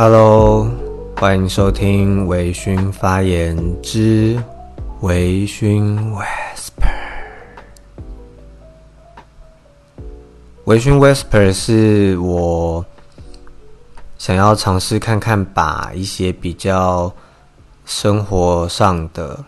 [0.00, 0.70] Hello，
[1.16, 4.40] 欢迎收听微醺发言之
[5.00, 6.86] 微醺 Whisper。
[10.66, 12.86] 微醺 Whisper 是我
[14.18, 17.12] 想要尝试看看，把一些比较
[17.84, 19.44] 生活上的、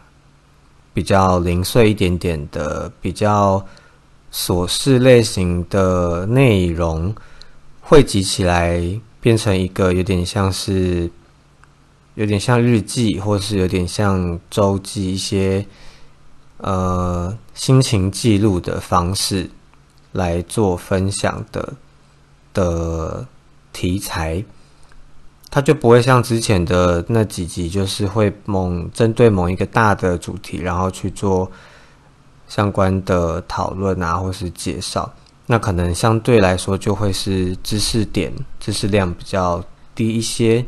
[0.92, 3.64] 比较零碎一点点的、比较
[4.32, 7.14] 琐事类型的内容
[7.80, 9.00] 汇集起来。
[9.20, 11.10] 变成一个有点像是，
[12.14, 15.66] 有点像日记，或是有点像周记，一些
[16.56, 19.50] 呃心情记录的方式
[20.12, 21.74] 来做分享的
[22.54, 23.26] 的
[23.72, 24.42] 题材，
[25.50, 31.50] 它就不会像之前的那几集，就是会某针对某一个大的主题，然后去做
[32.48, 35.12] 相关的讨论啊，或是介绍。
[35.50, 39.60] 那可能相对来说就会是知识点、知识量比较
[39.96, 40.64] 低一些，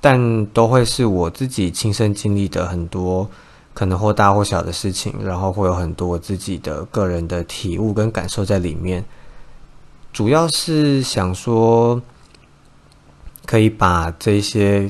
[0.00, 3.28] 但都会是我自己亲身经历的很多
[3.74, 9.04] 可能或大或小的事情，然后会有很多自己的个人的体悟跟感受在里面。
[10.12, 12.00] 主要是想说，
[13.44, 14.88] 可以把这些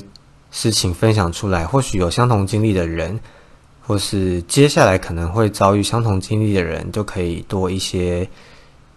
[0.51, 3.19] 事情分享出来，或许有相同经历的人，
[3.81, 8.29] 或是接下来可能会遭遇相同经历的人，就可以多一些。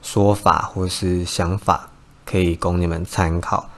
[0.04, 1.88] 说法或是想法
[2.26, 3.68] 可以供你们参考，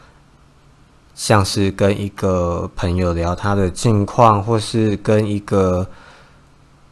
[1.14, 5.88] 像是跟一个朋友聊他的近况，或是跟一个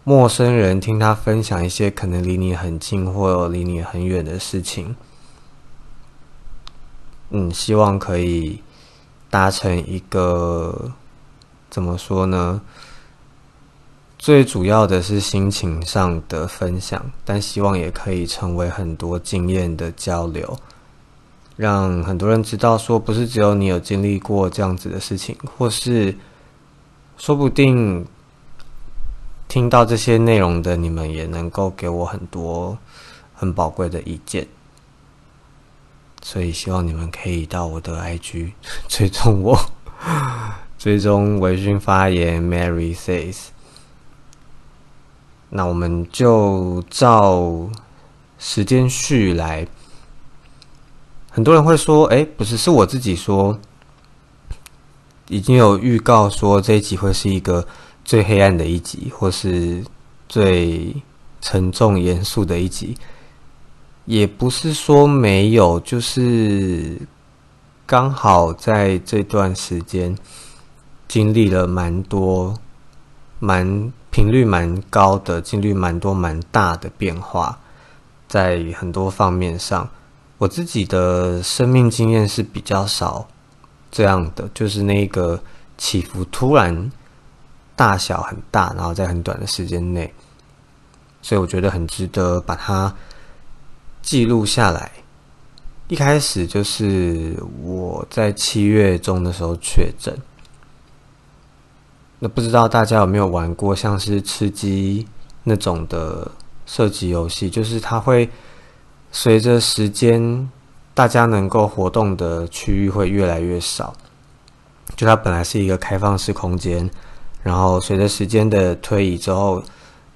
[0.04, 4.94] 陌生人听他分享一些可能离你很近或离你很远的事情。
[7.30, 8.62] 嗯，希望可以
[9.28, 10.92] 达成一个
[11.68, 12.60] 怎么说呢？
[14.24, 20.58] 最主要的是心情上的分享，但希望也可以成为很多经验的交流，
[21.56, 26.16] 让很多人知道，说不是只有你有经历过这样子的事情，或是
[27.18, 28.02] 说不定
[29.46, 32.78] 听到这些内容的你们也能够给我很多
[33.34, 34.48] 很宝贵的意见，
[36.22, 38.52] 所以希望你们可以到我的 IG
[38.88, 39.60] 追踪我，
[40.78, 43.48] 追踪微醺发言 Mary says。
[45.56, 47.70] 那我们就照
[48.40, 49.64] 时间序来。
[51.30, 53.56] 很多人会说：“哎，不是，是我自己说，
[55.28, 57.64] 已经有预告说这一集会是一个
[58.04, 59.84] 最黑暗的一集，或是
[60.28, 60.92] 最
[61.40, 62.96] 沉重严肃的一集。”
[64.06, 67.00] 也不是说没有，就是
[67.86, 70.18] 刚好在这段时间
[71.06, 72.58] 经历了蛮多
[73.38, 73.92] 蛮。
[74.14, 77.58] 频率蛮高的，几率蛮多、蛮大的变化，
[78.28, 79.90] 在很多方面上，
[80.38, 83.26] 我自己的生命经验是比较少
[83.90, 85.42] 这样的，就是那个
[85.76, 86.92] 起伏突然
[87.74, 90.14] 大小很大，然后在很短的时间内，
[91.20, 92.94] 所以我觉得很值得把它
[94.00, 94.92] 记录下来。
[95.88, 100.16] 一开始就是我在七月中的时候确诊。
[102.24, 105.06] 那不知道大家有没有玩过像是吃鸡
[105.42, 106.26] 那种的
[106.64, 107.50] 射击游戏？
[107.50, 108.26] 就是它会
[109.12, 110.50] 随着时间，
[110.94, 113.92] 大家能够活动的区域会越来越少。
[114.96, 116.88] 就它本来是一个开放式空间，
[117.42, 119.62] 然后随着时间的推移之后，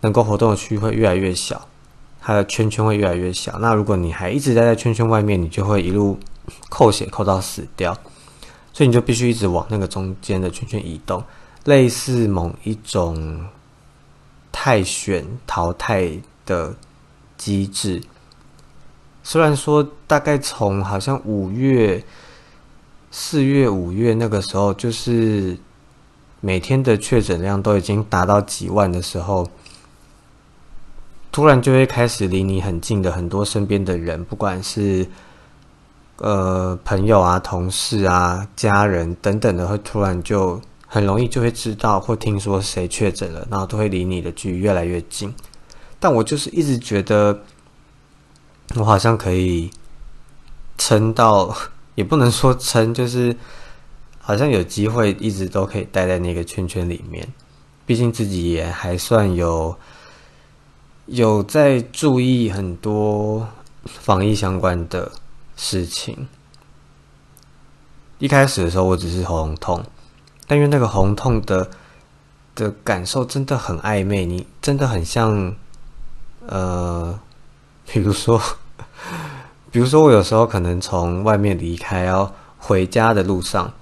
[0.01, 1.61] 能够活动的区域会越来越小，
[2.23, 3.59] 它的圈圈会越来越小。
[3.59, 6.19] 那如果你还一直待在圈圈外面，你就会一路
[6.71, 7.95] 扣血扣到死掉。
[8.73, 11.23] 所以你就必须一直往那个中间的圈圈移动。
[11.69, 13.47] 类似某一种
[14.51, 16.11] 泰选淘汰
[16.47, 16.75] 的
[17.37, 18.03] 机制，
[19.23, 22.03] 虽然说大概从好像五月、
[23.11, 25.59] 四月、五月那个时候，就是
[26.41, 29.47] 每天的确诊量都已经达到几万的时候，
[31.31, 35.07] 突然就会开始离你很近的很多身边的人，不管是
[36.17, 40.59] 呃朋友啊、同事啊、家人等等的，会突然就。
[40.89, 45.33] 很容易就会知道或听说谁确诊了，然后都会离你的距离越来越近。
[46.01, 47.45] 但我就是一直觉得，
[48.77, 49.71] 我好像可以
[50.79, 51.55] 撑到，
[51.95, 53.37] 也不能说撑，就是
[54.19, 57.29] 好像有机会一直都可以待在那个圈圈里面。
[57.85, 59.77] 毕竟自己也还算有
[61.07, 63.47] 有在注意很多
[63.85, 65.13] 防疫相关的
[65.57, 66.29] 事情。
[68.19, 69.85] 一开始的时候，我只是喉咙痛。
[70.49, 71.71] 但因为那个红痛的
[72.57, 75.55] 的感受真的很暧昧，你真的很像，
[76.47, 77.17] 呃，
[77.87, 78.43] 比如说，
[79.71, 83.73] 比如说我有时候可能从外面离开，要回家的路上，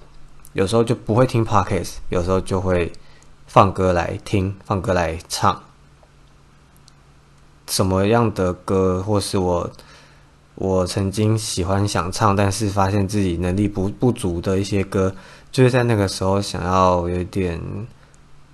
[0.52, 2.92] 有时候就不会听 podcast，有时候就会
[3.46, 5.62] 放歌来听，放歌来唱。
[7.68, 9.70] 什么样的歌，或是我
[10.56, 15.14] 我曾经喜欢想唱，但是发现自己能力不不足的一些歌，
[15.56, 17.58] 就是在那个时候想要有点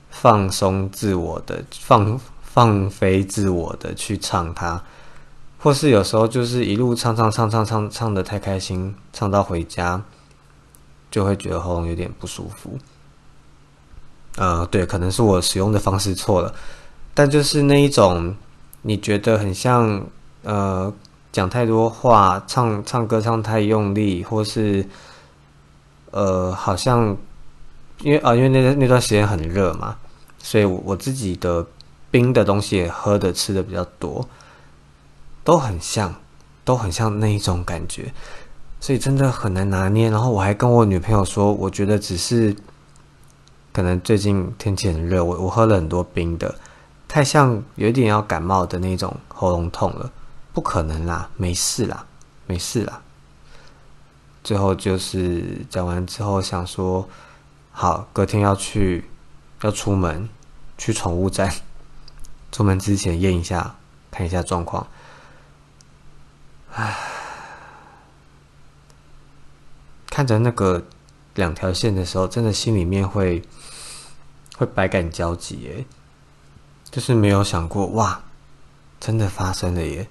[0.09, 4.81] 放松自我的放放飞自我的去唱它，
[5.59, 10.01] 或是有时候就是一路唱唱唱唱唱唱的太开心，唱到回家。
[11.11, 12.79] 就会觉得喉咙有点不舒服，
[14.37, 16.55] 呃，对，可能是我使用的方式错了，
[17.15, 18.33] 但就是那一种
[18.83, 20.01] 你觉得很像
[20.45, 20.95] 呃
[21.33, 24.87] 讲太多话，唱唱歌唱太用力，或是
[26.13, 27.17] 呃好像
[28.01, 29.97] 因为啊因为那那段时间很热嘛，
[30.39, 31.67] 所以我我自己的
[32.11, 34.27] 冰的东西也喝的吃的比较多，
[35.43, 36.15] 都很像，
[36.65, 38.13] 都很像那一种感觉。
[38.81, 40.11] 所以真的很难拿捏。
[40.11, 42.55] 然后我还跟我女朋友说，我觉得只是
[43.73, 46.55] 可能最近天气很热，我我喝了很多冰的，
[47.07, 50.11] 太像有点要感冒的那种喉咙痛了。
[50.53, 52.05] 不可能啦，没事啦，
[52.47, 53.01] 没事啦。
[54.43, 57.09] 最后就是讲完之后想说，
[57.71, 59.09] 好，隔天要去
[59.63, 60.29] 要出门
[60.77, 61.53] 去宠物站，
[62.53, 63.77] 出门之前验一下，
[64.11, 64.87] 看一下状况。
[66.75, 66.97] 唉。
[70.15, 70.85] 看着那个
[71.37, 73.43] 两条线的时候，真的心里面会
[74.59, 75.87] 会百感交集耶，
[76.91, 78.23] 就是没有想过哇，
[79.01, 80.07] 真的发生了耶。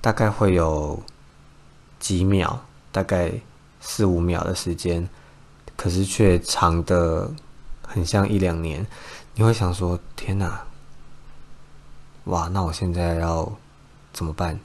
[0.00, 1.02] 大概会有
[1.98, 2.58] 几秒，
[2.92, 3.32] 大概
[3.80, 5.08] 四五秒的时间，
[5.76, 7.30] 可是却长的
[7.82, 8.86] 很像一两年。
[9.34, 10.62] 你会想说：天哪，
[12.24, 13.50] 哇，那我现在要
[14.12, 14.58] 怎么办？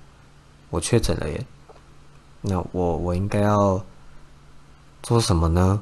[0.69, 1.45] 我确诊了耶。
[2.41, 3.81] 那我我应该要
[5.01, 5.81] 做什么呢？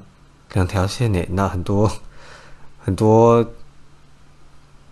[0.54, 1.26] 两条线呢？
[1.30, 1.90] 那很多
[2.84, 3.46] 很多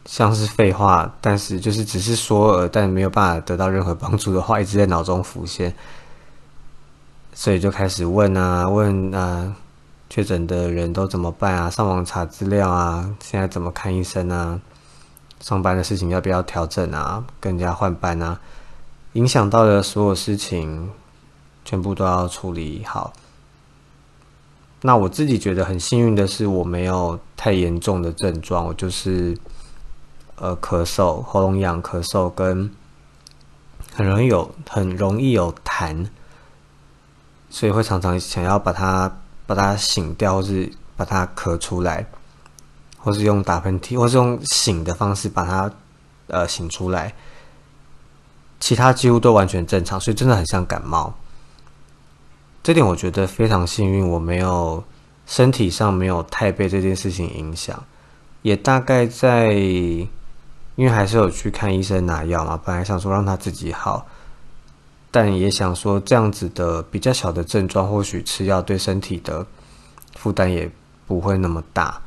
[0.06, 5.76] 像是废话，但是就是只是说而但没有办法得到任何帮助的话，一直在脑中浮现，
[7.40, 9.56] 所以就开始问啊问啊，
[10.10, 11.70] 确诊的人都怎么办啊？
[11.70, 14.60] 上网查资料啊，现在怎么看医生啊？
[15.40, 17.24] 上班的事情要不要调整啊？
[17.40, 18.38] 跟人家换班啊？
[19.14, 20.90] 影响到的所有事情。
[21.64, 23.14] 全部都要处理好。
[24.82, 29.38] 那我自己觉得很幸运的是，我没有太严重的症状，我就是
[30.36, 32.70] 呃咳嗽、喉咙痒、咳嗽跟
[33.94, 36.08] 很容易有很容易有痰，
[37.50, 39.12] 所以会常常想要把它
[39.46, 42.06] 把它醒掉，或是把它咳出来，
[42.98, 45.72] 或是用打喷嚏，或是用醒的方式把它
[46.28, 47.14] 呃醒出来。
[48.60, 51.14] 其他几乎都完全正常，所以真的很像感冒。
[52.62, 54.84] 这点我觉得非常幸运，我没有
[55.26, 57.82] 身体上没有太被这件事情影响，
[58.42, 64.06] 也大概在，因为还是有去看医生拿药嘛，本来想说让他自己好，
[65.12, 69.46] 但也想说这样子的比较小的症状，或许吃药对身体的
[70.16, 70.70] 负担也
[71.06, 72.02] 不会那么大。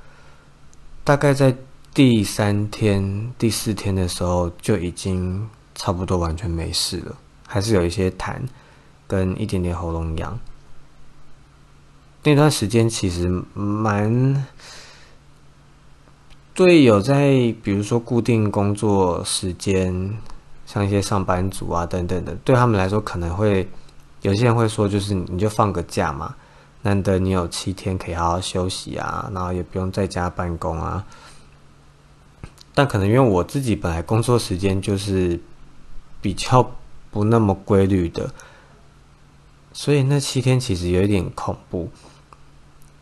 [1.04, 1.56] 大概在
[1.94, 8.40] 第三天、第四天的时候就已经差不多完全没事了，还是有一些痰。
[9.04, 10.40] 跟一点点喉咙痒，
[12.22, 14.46] 那段时间其实蛮
[16.54, 20.16] 对有在，比如说固定工作时间，
[20.72, 23.68] 像一些上班族啊等等的，对他们来说可能会
[24.22, 26.34] 有些人会说，就是你就放个假嘛，
[26.80, 31.04] 难得你有七天可以好好休息啊，然后也不用在家办公啊。
[32.72, 35.38] 但可能因为我自己本来工作时间就是
[36.22, 36.72] 比较
[37.10, 38.30] 不那么规律的。
[39.74, 41.90] 所以那七天其实有一点恐怖，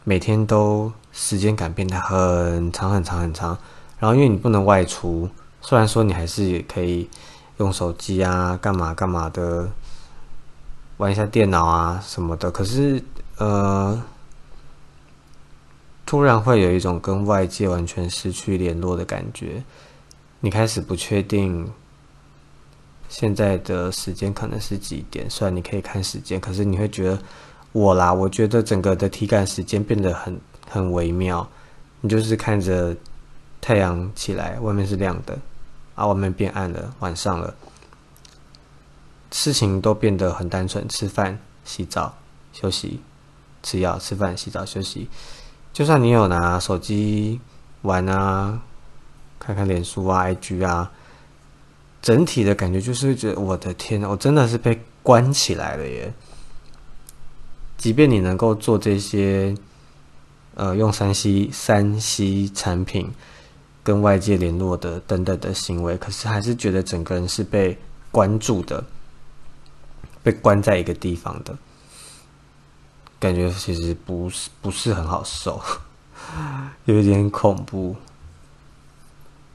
[0.03, 3.57] 每天都时间感变得很长很长很长。
[4.01, 5.29] 然后因为你不能外出，
[5.61, 7.09] 虽然说你还是可以
[7.61, 9.69] 用手机啊，干嘛干嘛的，
[10.97, 13.03] 玩一下电脑啊什么的，可是
[13.37, 14.03] 呃，
[16.05, 19.63] 突然会有一种跟外界完全失去联络的感觉，
[20.41, 21.71] 你开始不确定。
[23.11, 25.29] 现在的时间可能是几点？
[25.29, 27.19] 虽然你可以看时间，可是你会觉得
[27.73, 31.45] 我啦，我觉得整个的体感时间变得很很微妙。
[32.01, 32.97] 你就是看着
[33.61, 35.37] 太阳起来，外面是亮的，
[36.01, 37.55] 啊，外面变暗了，晚上了，
[39.31, 42.17] 事情都变得很单纯：吃饭、洗澡、
[42.53, 43.01] 休息、
[43.63, 45.09] 吃药、吃饭、洗澡、休息。
[45.73, 47.39] 就算你有拿手机
[47.83, 48.63] 玩啊，
[49.39, 50.91] 看看脸书啊、IG 啊。
[52.03, 56.15] 整体的感觉就是觉得，我的天，我真的是被关起来了耶！
[57.77, 59.55] 即便你能够做这些
[60.55, 63.13] 呃用三 C 三 C 产品
[63.83, 67.79] 跟外界联络的等等的行为，可是还是觉得整个人是被
[68.11, 68.85] 关注的，
[70.23, 71.57] 被关在一个地方的
[73.19, 75.61] 感觉，其实不是不是很好受，
[76.85, 77.97] 有一点恐怖。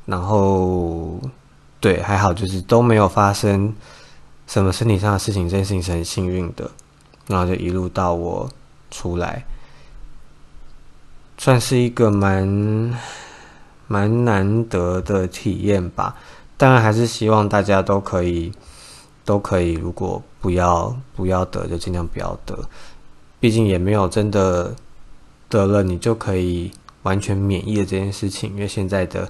[0.06, 1.20] 然后，
[1.80, 3.74] 对，还好，就是都没有发生
[4.46, 6.70] 什么身体上的事情，这件事情是很幸运的。
[7.28, 8.48] 然后就一路到我
[8.92, 9.44] 出来，
[11.40, 12.96] 算是一个蛮
[13.88, 16.16] 蛮难得的体验吧。
[16.58, 18.52] 当然，还是希望大家都可以
[19.24, 22.58] 都可以，如果不要不要得，就尽量不要得。
[23.40, 24.76] 毕竟也没有真的
[25.50, 26.72] 得了，你就可以
[27.04, 29.30] 完全免疫的这件事情，因为现在的。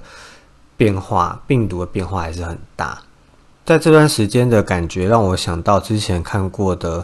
[0.78, 3.00] 变化，病毒的变化还是很大。
[3.64, 7.02] 在这段时间的感觉，让我想到之前看过的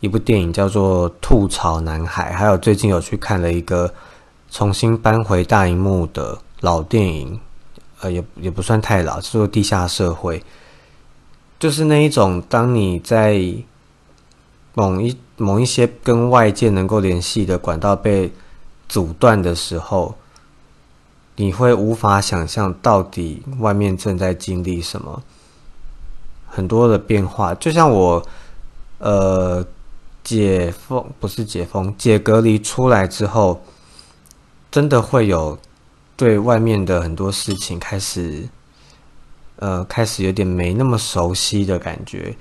[0.00, 3.92] 一部电影，叫做《吐槽男孩》，还有最近有去看了一个
[4.50, 7.38] 重新搬回大荧幕的老电影，
[8.00, 10.38] 呃，也也不算太老，叫做《地下社会》。
[11.60, 13.38] 就是那一种，当你在
[14.72, 18.32] 某一某一些跟外界能够联系的管道被
[18.88, 20.14] 阻断的时候。
[21.36, 25.22] 你会无法想象到底外面正在经历什么，
[26.46, 27.54] 很多的变化。
[27.54, 28.22] 就像我，
[28.98, 29.64] 呃，
[30.22, 33.62] 解封不是解封，解隔离出来之后，
[34.70, 35.58] 真的会有
[36.16, 38.48] 对外面的很多事情开始，
[39.56, 42.36] 呃，开始有点没那么熟悉的感觉，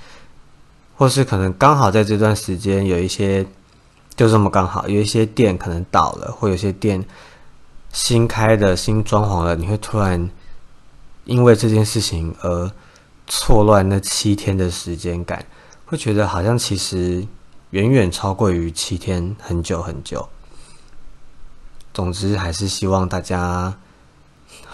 [0.96, 3.46] 或是可能刚好在这段时间有一些，
[4.16, 7.06] 就这么刚好有一些店可能倒了，或有些店。
[7.94, 10.30] 新开的新装潢了，你会突然
[11.26, 12.72] 因为这件事情而
[13.28, 15.46] 错乱那七天的时间感，
[15.86, 17.28] 会觉得好像其实
[17.72, 20.26] 远远超过于七天，很久很久。
[21.94, 23.74] 总之，还是希望大家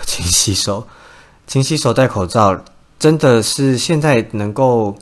[0.05, 0.87] 勤洗手，
[1.47, 2.59] 勤洗手，戴口罩。
[2.99, 4.97] 真的是现在能够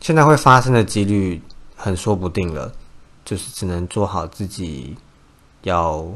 [0.00, 1.42] 现在会发生的几率
[1.76, 2.72] 很说不定了，
[3.24, 4.96] 就是只能做好自己
[5.62, 6.06] 要。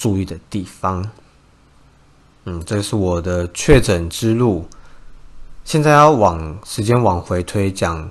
[0.00, 1.06] 注意的地方，
[2.46, 4.66] 嗯，这是我的确诊之路。
[5.62, 8.10] 现在要往时间往回推，讲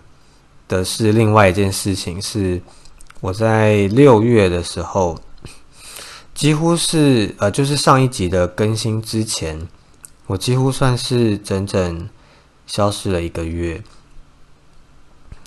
[0.67, 2.61] 的是另外一件事情，是
[3.21, 5.19] 我在六月的时候，
[6.39, 9.67] 几乎是呃，就是上一集的更新之前，
[10.25, 12.07] 我几乎算是整整
[12.65, 13.83] 消失了一个月。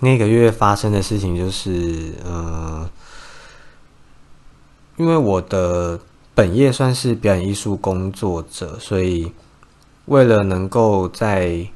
[0.00, 2.90] 那个月发生的事情就是，呃，
[4.99, 5.99] 因为我的。
[6.34, 9.30] 本业算是表演艺术工作者，所以
[10.06, 11.66] 为了能够在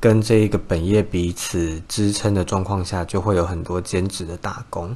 [0.00, 4.92] 跟这一个本业彼此支撑的状况下，就会有很多兼职的打工。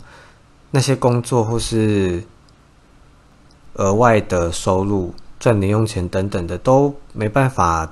[0.73, 2.25] 那些工作或是
[3.76, 7.90] 额外的收入、赚零用钱等等的，都没办法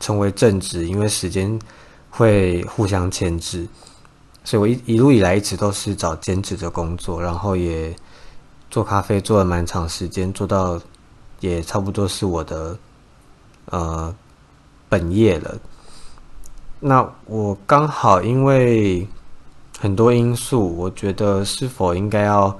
[0.00, 1.58] 成为正职，因为时间
[2.08, 3.68] 会互相牵制。
[4.44, 7.94] 所以我一一路以来一直都是找兼职的工作，然后也。
[8.70, 10.80] 做咖啡做了蛮长时间，做到
[11.38, 12.76] 也差不多是我的
[13.66, 14.12] 呃
[14.88, 15.56] 本业了。
[16.80, 19.06] 那我刚好因为
[19.78, 22.58] 很多因素，我觉得是否应该要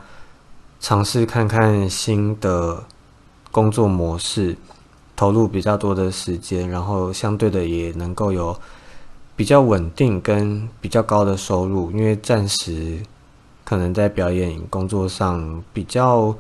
[0.85, 2.85] 尝试看看新的
[3.51, 4.55] 工作模式，
[5.17, 8.55] 投入比较多的时间，然后相对的也能够有
[9.35, 13.01] 比较稳定跟比较高的收入，因为暂时。
[13.65, 16.37] 可能在表演工作上比较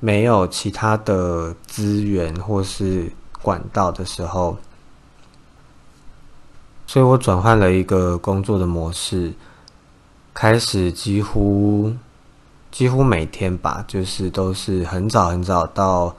[0.00, 3.08] 没有其他的资源或是
[3.40, 4.56] 管道的时候，
[6.88, 9.32] 所以我转换了一个工作的模式，
[10.34, 11.92] 开始几乎
[12.74, 16.12] 几乎每天吧，就是都是很早很早到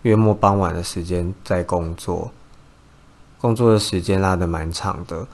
[0.00, 2.30] 月末傍晚的时间在工作，
[3.38, 5.26] 工作的时间拉的蛮长的。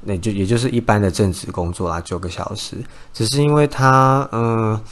[0.00, 2.78] 那就也就是一般的正职工作啦，九个小时。
[3.12, 4.82] 只是因为他，嗯，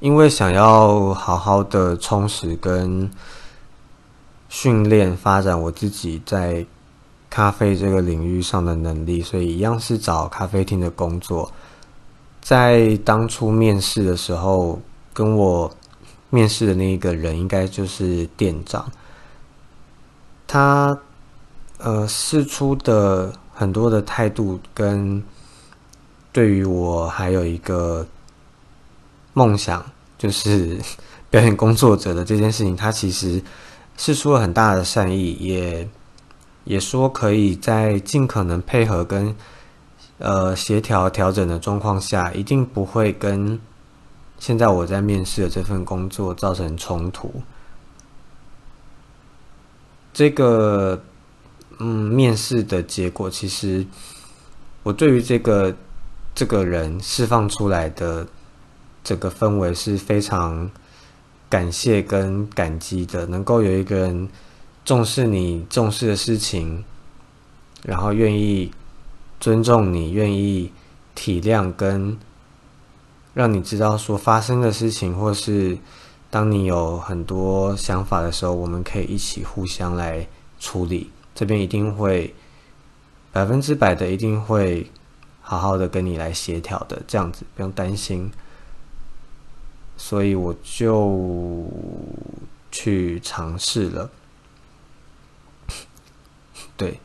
[0.00, 3.10] 因为想要好好的充实跟
[4.50, 6.66] 训练发展我自己在
[7.30, 11.50] 咖啡这个领域上的能力，所以一样是找咖啡厅的工作。
[12.44, 14.78] 在当初面试的时候，
[15.12, 15.68] 跟我
[16.30, 18.88] 面试的那一个人应该就是店长，
[20.46, 20.96] 他
[21.78, 23.32] 呃试出的。
[23.56, 25.22] 很多的态度跟
[26.32, 28.04] 对于我还有一个
[29.32, 29.80] 梦想，
[30.18, 30.76] 就是
[31.30, 33.40] 表演工作者的这件事情，他其实
[33.96, 35.88] 是出了很大的善意，也
[36.64, 39.32] 也说可以在尽可能配合跟
[40.18, 43.60] 呃协调调整的状况下，一定不会跟
[44.38, 47.42] 现在我在面试的这份工作造成冲突。
[50.12, 51.02] 这个，
[51.78, 53.84] 嗯，面试的结果其实，
[54.84, 55.74] 我对于这个
[56.34, 58.26] 这个人释放出来的
[59.02, 60.70] 这个氛围是非常
[61.48, 64.28] 感谢跟感激的，能够有一个人
[64.84, 66.84] 重视你重视的事情，
[67.82, 68.72] 然后愿意
[69.44, 70.72] 尊重你，愿意
[71.14, 72.16] 体谅跟
[73.34, 75.76] 让你知道说发生的事情，或是。
[76.30, 80.26] 当你有很多想法的时候，我们可以一起互相来
[80.58, 81.10] 处理。
[81.34, 82.34] 这边一定会
[83.30, 84.90] 百分之百的，一定会
[85.42, 88.32] 好好的跟你来协调的，这样子不用担心。
[89.96, 91.64] 所以我就
[92.72, 94.10] 去尝试了。
[96.76, 96.98] 对，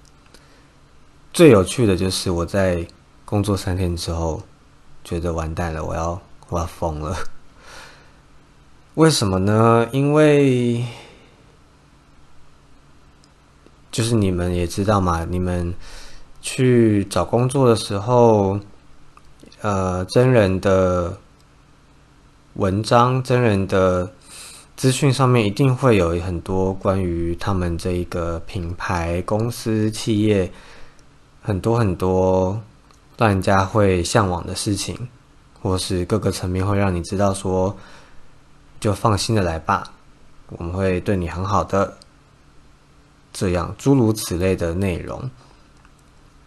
[1.31, 2.85] 最有趣的就是我在
[3.23, 4.41] 工作三天之后，
[5.03, 6.19] 觉得完蛋了，我要
[6.49, 7.15] 我要疯了。
[8.95, 9.87] 为什么呢？
[9.91, 10.83] 因为
[13.91, 15.73] 就是你们也知道嘛，你们
[16.41, 18.59] 去找工作的时候，
[19.61, 21.17] 呃，真人的
[22.55, 24.11] 文章、真人的
[24.75, 30.51] 资讯上面一定会有很多关于他们这一个品牌、公司、企业
[31.49, 32.61] 很多很多
[33.17, 34.95] 让人家会向往的事情，
[35.59, 37.75] 或是各个层面会让你知道说。
[38.79, 39.91] 就放心的来吧，
[40.51, 41.97] 我们会对你很好的。
[43.33, 45.29] 这样诸如此类的内容，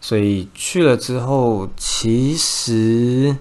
[0.01, 3.37] 所以去了之后，其实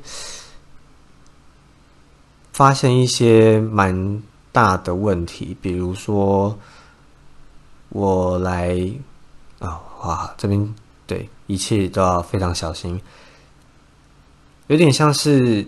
[2.52, 4.22] 发现一些蛮
[4.52, 6.58] 大的问题，比如说
[7.88, 8.78] 我来
[9.58, 10.74] 啊，哇，这边
[11.12, 12.98] 对一切都要非常小心，
[14.68, 15.66] 有点像是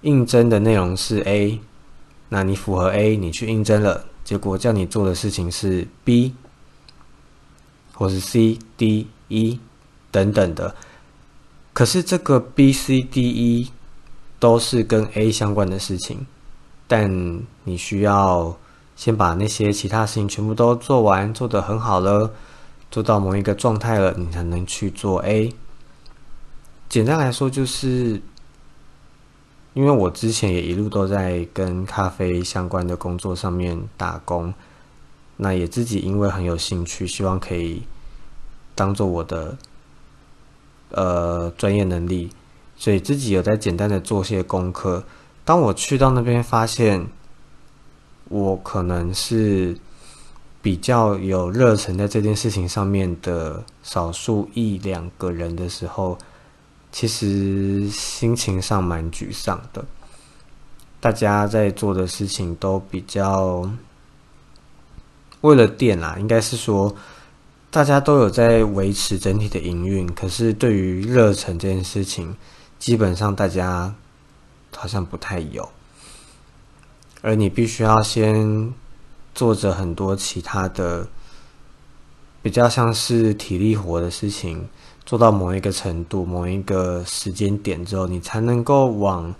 [0.00, 1.60] 应征的内容是 A。
[2.28, 6.34] 那你符合 A，你去应征了，结果叫你做的事情是 B，
[7.92, 9.60] 或是 C、D、E
[10.10, 10.74] 等等的。
[11.72, 13.70] 可是这个 B、C、D、E
[14.40, 16.26] 都是跟 A 相关的事情，
[16.88, 17.08] 但
[17.62, 18.56] 你需要
[18.96, 22.32] 先把那些其他事情全部都做完，做得很好了，
[22.90, 25.54] 做到某一个状态了，你才能去做 A。
[26.88, 28.20] 简单来说就是。
[29.72, 34.52] 因为我之前也一路都在跟咖啡相关的工作上面打工，
[35.36, 37.84] 那也自己因为很有兴趣，希望可以
[38.74, 39.56] 当做我的
[40.90, 42.30] 呃专业能力，
[42.76, 45.04] 所以自己有在简单的做些功课。
[45.44, 47.06] 当我去到那边发现，
[48.28, 49.78] 我可能是
[50.62, 56.18] 比较有热忱在这件事情上面的少数一两个人的时候。
[56.92, 59.84] 其实心情上蛮沮丧的，
[60.98, 63.70] 大家在做的事情都比较
[65.42, 66.92] 为了店啦，应该是说
[67.70, 72.34] 大家都有在维持整体的营运，可是对于热忱这件事情，
[72.80, 73.94] 基本上大家
[74.74, 75.70] 好像不太有，
[77.22, 78.74] 而你必须要先
[79.34, 81.06] 做着很多其他的
[82.42, 84.68] 比较像是体力活的事情。
[85.06, 89.34] 做到某一个程度、某一个时间点之后，你才能够往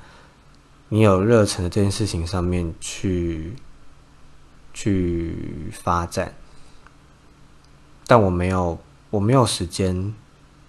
[0.89, 3.55] 你有热忱的这件事情上面去
[4.75, 6.35] 去发展。
[8.05, 8.77] 但我没有，
[9.11, 10.13] 我没有时间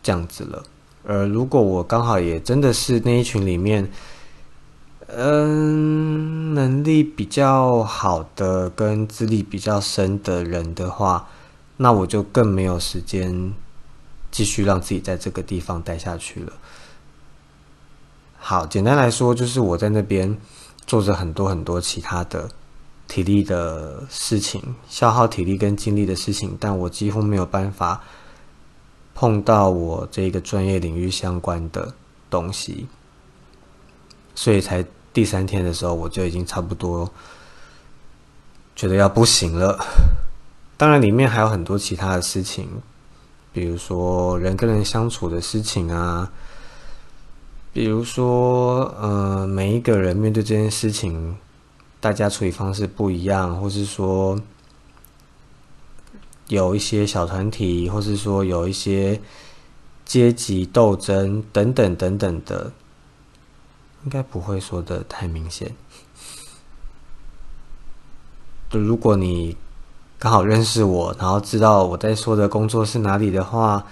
[0.04, 0.64] 这样子了。
[1.04, 3.90] 而如果我刚好也真的是那一群里面，
[5.16, 11.28] 嗯，能力比较好的、跟资历比较深的人的话，
[11.78, 13.54] 那我就更没有时间。
[14.32, 16.54] 继续让自己在这个地方待下去了。
[18.38, 20.38] 好，简单来说，就是我在那边
[20.88, 22.50] 做着很多很多其他的
[23.10, 28.02] 体力的事情，消耗体力跟精力的事情，但我几乎没有办法
[29.14, 31.94] 碰到我这个专业领域相关的
[32.30, 32.88] 东西，
[34.34, 37.12] 所以才第三天的时候，我就已经差不多
[38.76, 39.78] 觉得要不行了。
[40.78, 42.68] 当然，里面还有很多其他的事情。
[43.54, 46.32] 比如说人跟人相处的事情啊，
[47.74, 51.36] 比如说呃，每一个人面对这件事情，
[52.00, 54.40] 大家处理方式不一样，或是说
[56.48, 59.20] 有一些小团体，或是说有一些
[60.06, 62.72] 阶级斗争等等等等的，
[64.04, 65.76] 应该不会说的太明显。
[68.70, 69.58] 就如果你。
[70.24, 73.84] 刚好认识我，然后知道我在说的工作是哪里的话，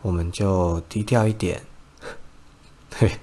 [0.00, 1.64] 我们就低调一点。
[2.88, 3.18] 对，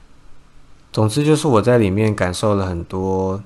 [0.90, 3.42] 总之就是我在里面感受了很多，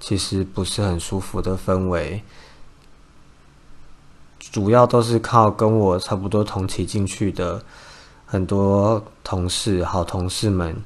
[0.00, 2.22] 其实不是很舒服的氛围，
[4.38, 7.62] 主要都是靠跟我差不多同期进去的
[8.30, 10.76] 很多同事、好同事们，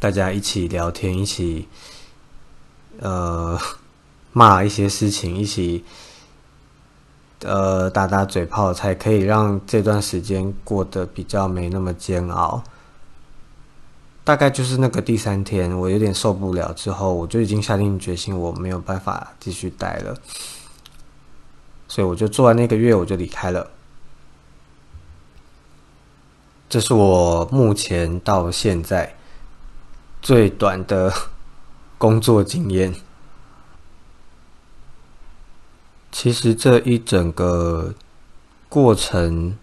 [0.00, 1.68] 大家一起聊天，一起
[2.98, 3.56] 呃
[4.34, 5.84] 骂一些事情，一起
[7.42, 12.64] 呃打打嘴炮，才可以让这段时间过得比较没那么煎熬。
[14.24, 20.16] 大概就是那个第三天，我有点受不了，之后我就已经下定决心，我没有办法继续待了，
[21.86, 23.70] 所以我就做完那个月，我就离开了。
[26.74, 29.14] 这是我目前到现在
[30.20, 31.14] 最短的
[31.98, 32.92] 工作经验。
[36.10, 37.94] 其实这一整个
[38.68, 39.56] 过程。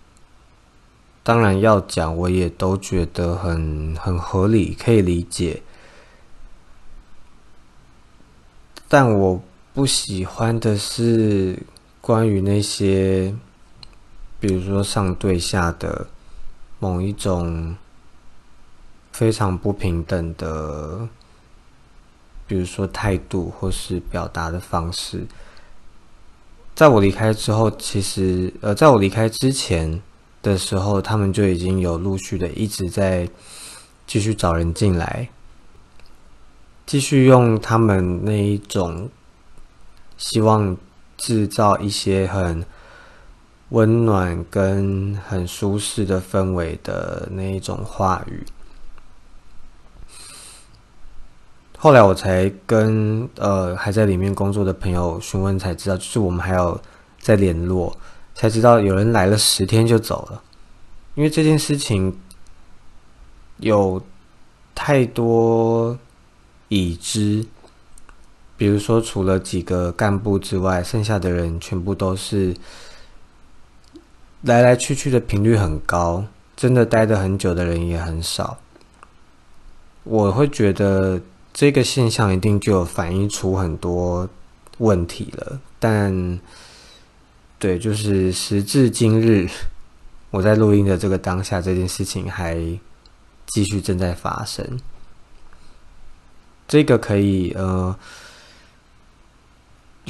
[1.22, 5.62] 当然要讲，我也都觉得很很合理，可以理解。
[8.88, 9.44] 但我
[9.74, 11.62] 不喜欢的是
[12.00, 13.36] 关于那些，
[14.40, 16.08] 比如说上对下的
[16.82, 17.74] 某一种
[19.14, 21.08] 非常不平等的，
[22.46, 25.26] 比如说态度或是表达的方式。
[26.76, 30.02] 在我离开之后，其实呃，在我离开之前。
[30.44, 33.30] 的时候，他们就已经有陆续的一直在
[34.08, 35.30] 继续找人进来，
[36.88, 39.08] 继续用他们那一种
[40.18, 40.76] 希望
[41.16, 42.66] 制造一些很
[43.72, 48.46] 温暖跟很舒适的氛围的那一种话语。
[51.78, 56.80] 后来我才跟呃还在里面工作的朋友询问，才知道就是我们还要
[57.20, 57.98] 再联络。
[58.34, 60.42] 才知道有人来了十天就走了，
[61.16, 62.18] 因为这件事情
[63.58, 64.02] 有
[64.74, 65.98] 太多
[66.70, 67.46] 已知，
[68.58, 72.56] 比如说除了几个干部之外，剩下的人全部都是
[74.42, 76.26] 来来去去的频率很高，
[76.56, 78.58] 真的待的很久的人也很少。
[80.04, 81.22] 我会觉得
[81.54, 84.28] 这个现象一定就有反映出很多
[84.78, 86.40] 问题了，但。
[87.60, 89.48] 对，就是时至今日，
[90.32, 92.56] 我在录音的这个当下，这件事情还
[93.46, 94.66] 继续正在发生。
[96.68, 97.96] 这个可以呃，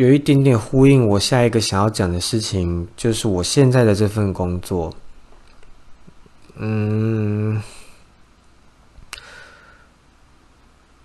[0.02, 4.92] 有一点点呼应我下一个想要讲的事情，就是我现在的这份工作。
[6.56, 7.62] 嗯，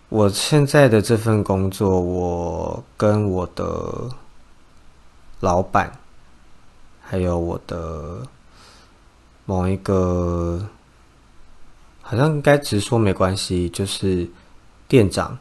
[0.09, 4.09] 我现在的这份工作，我跟我的
[5.41, 5.93] 老板。
[7.03, 8.27] 还有我的
[9.45, 10.67] 某一个，
[12.01, 14.27] 好像应该直说没关系，就是
[14.89, 15.39] 店长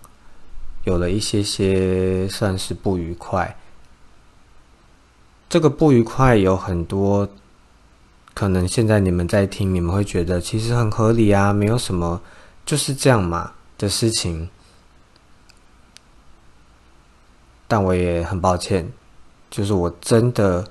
[0.86, 3.56] 有了一些些算是不愉快。
[5.50, 7.30] 这个不愉快有很多，
[8.34, 12.21] 可能现在你们在听，你们会觉得其实很合理啊，没有什么，
[12.65, 14.50] 就是这样嘛的事情。
[17.67, 18.89] 但我也很抱歉，
[19.52, 20.65] 就是我真的。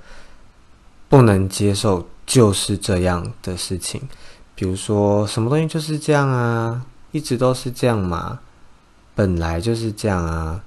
[1.07, 4.00] 不能接受就是这样的事情，
[4.57, 8.40] 比如说什么东西就是这样啊，一直都是这样嘛，
[9.14, 10.64] 本来就是这样啊。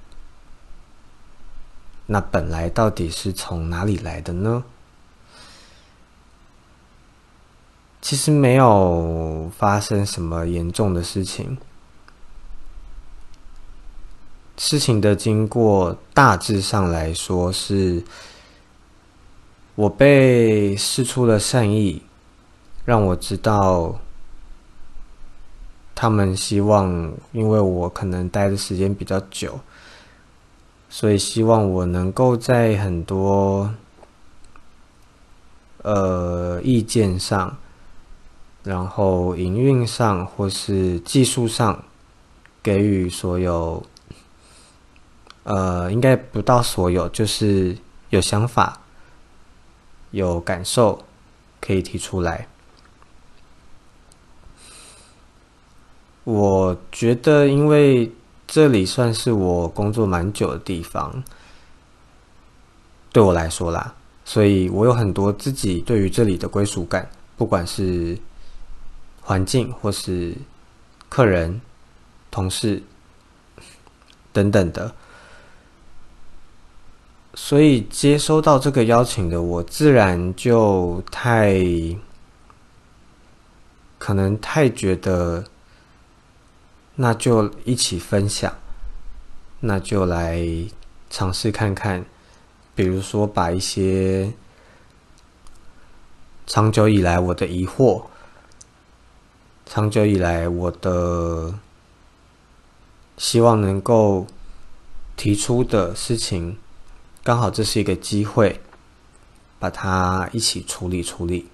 [2.06, 4.64] 那本来到底是从哪里来的呢？
[8.00, 11.58] 其实没有发生什么严重的事情，
[14.56, 18.02] 事情的经过大致上来说是。
[19.74, 22.02] 我被施出了善意，
[22.84, 24.00] 让我知道
[26.00, 29.58] 他们希望，因为我可能待的时间比较久，
[30.88, 33.68] 所以希望我能够在很多
[35.82, 37.56] 呃意见上，
[38.62, 41.82] 然后营运上或是技术上
[42.62, 43.84] 给予所有，
[45.42, 47.76] 呃，应该不到所有，就是
[48.10, 48.82] 有想法。
[50.12, 51.04] 有感受
[51.60, 52.46] 可以提出来。
[56.28, 58.12] 我觉得，因为
[58.46, 61.24] 这里算是我工作蛮久的地方，
[63.10, 63.94] 对我来说啦，
[64.26, 68.14] 所以我有很多自己对于这里的归属感，不管是
[69.22, 70.34] 环境或是
[71.08, 71.58] 客人、
[72.30, 72.82] 同事
[74.30, 74.94] 等等的。
[77.32, 81.56] 所以接收到这个邀请的我，自然就太
[83.96, 85.42] 可能太觉得
[87.00, 88.52] 那就一起分享，
[89.60, 90.44] 那就来
[91.08, 92.04] 尝试看看，
[92.74, 94.32] 比如说把一些
[96.44, 98.06] 长久以来我的疑惑，
[99.64, 101.54] 长久以来我的
[103.16, 104.26] 希望能够
[105.16, 106.58] 提出的事情，
[107.22, 108.60] 刚好这是一个机会，
[109.60, 111.46] 把它一起处理处理。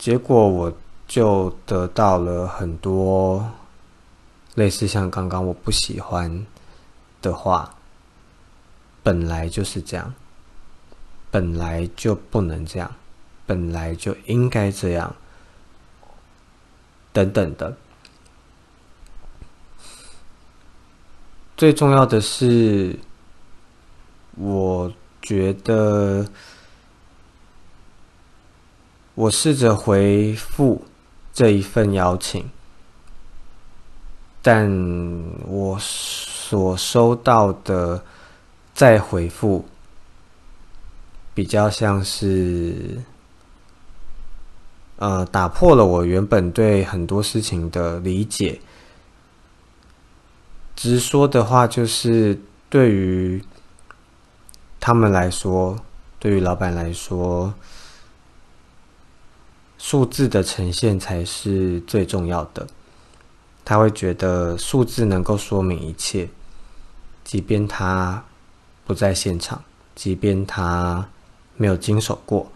[0.00, 0.72] 结果我
[1.06, 3.46] 就得到了很多
[4.54, 6.46] 类似像刚刚我不喜欢
[7.20, 7.74] 的话，
[9.02, 10.14] 本来就是这样，
[11.30, 12.90] 本来就不能这样，
[13.44, 15.14] 本来就应该这样，
[17.12, 17.76] 等等的。
[21.58, 22.98] 最重要的是，
[24.36, 26.26] 我觉得。
[29.20, 30.82] 我试着回复
[31.30, 32.48] 这一份邀请，
[34.40, 34.66] 但
[35.46, 38.02] 我所收到的
[38.72, 39.66] 再回复，
[41.34, 42.98] 比较像是，
[44.96, 48.58] 呃，打破了我原本对很多事情的理解。
[50.74, 53.44] 直说的话，就是对于
[54.80, 55.78] 他们来说，
[56.18, 57.52] 对于老板来说。
[59.82, 62.66] 数字的呈现才是最重要的。
[63.64, 66.28] 他会觉得数字能够说明一切，
[67.24, 68.22] 即便他
[68.86, 69.64] 不在现场，
[69.94, 71.08] 即便他
[71.56, 72.52] 没有经手过，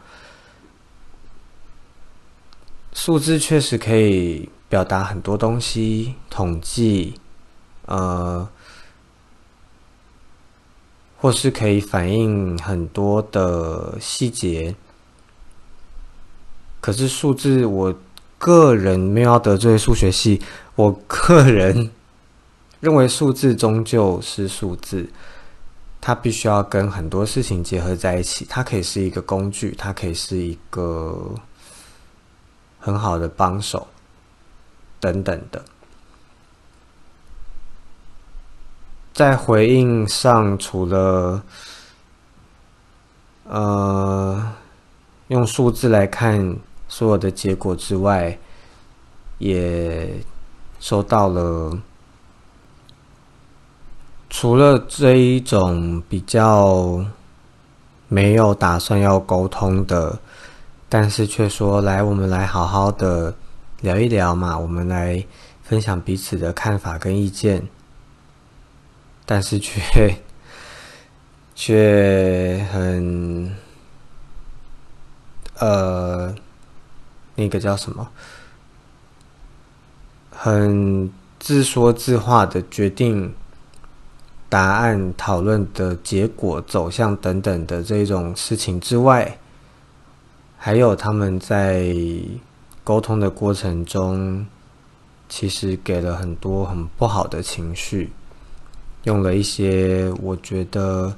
[2.92, 7.18] 数字确实可以表达很多东西，统计，
[7.86, 8.46] 呃，
[11.16, 14.74] 或是可以反映很多的细节。
[16.84, 17.94] 可是数字，我
[18.36, 20.38] 个人没有得罪数学系，
[20.74, 21.90] 我个人
[22.78, 25.08] 认为数字终究是数字，
[25.98, 31.34] 它必须要跟很多事情结合在一起，它可以是一个工具，它可以是一个
[32.78, 33.86] 很好的帮手，
[35.00, 35.64] 等等的。
[39.14, 41.42] 在回应上，除了
[43.44, 44.52] 呃
[45.28, 46.54] 用数字来看。
[46.96, 48.38] 所有的结果之外，
[49.38, 50.08] 也
[50.78, 51.76] 收到了。
[54.30, 57.04] 除了这一种比较
[58.06, 60.16] 没有打算要沟通的，
[60.88, 63.34] 但是却说来，我们来好好的
[63.80, 65.20] 聊一聊嘛，我们来
[65.64, 67.66] 分享彼此的看法跟意见，
[69.26, 70.16] 但是却
[71.56, 73.52] 却很
[75.58, 76.32] 呃。
[77.34, 78.08] 那个叫什么？
[80.36, 83.32] 很自说自话的决定
[84.48, 89.38] 答案、讨论的结果、走向等等的这种事情之外，
[90.58, 91.94] 还有他们在
[92.82, 94.46] 沟通的过程中，
[95.28, 98.12] 其实给了很多很不好的情绪，
[99.04, 101.14] 用了一些我觉得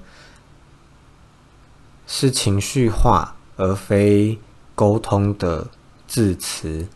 [2.06, 4.38] 是情绪化而非
[4.74, 5.66] 沟通的。
[6.06, 6.86] 致辞，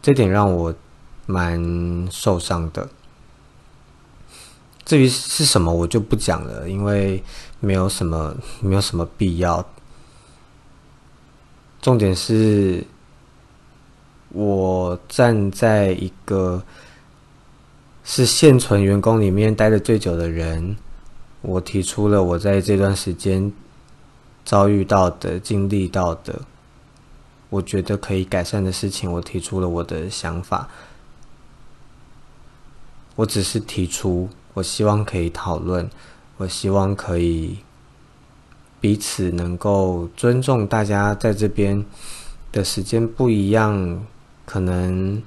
[0.00, 0.74] 这点让我
[1.26, 2.88] 蛮受伤的。
[4.84, 7.22] 至于是什么，我就不讲了，因为
[7.60, 9.64] 没有什么，没有什么必要。
[11.80, 12.84] 重点是，
[14.30, 16.62] 我站在一个
[18.04, 20.76] 是现存员工里面待的最久的人，
[21.40, 23.52] 我提出了我在这段时间
[24.44, 26.42] 遭遇到的、经历到的。
[27.52, 30.70] 我觉得可以改善的事情，我提出了我的想法。
[33.14, 35.90] 我只是提出，我希望可以讨论，
[36.38, 37.58] 我希望可以
[38.80, 41.84] 彼此能够尊重大家在这边
[42.50, 44.02] 的时间不一样。
[44.46, 45.22] 可能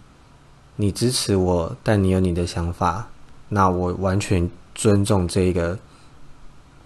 [0.77, 3.07] 你支持我，但你有你的想法，
[3.49, 5.77] 那我完全尊重这个